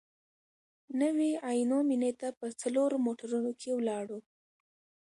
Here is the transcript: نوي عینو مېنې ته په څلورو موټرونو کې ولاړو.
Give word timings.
نوي 1.01 1.31
عینو 1.47 1.79
مېنې 1.89 2.11
ته 2.19 2.27
په 2.39 2.45
څلورو 2.61 2.97
موټرونو 3.05 3.51
کې 3.59 3.69
ولاړو. 3.75 4.19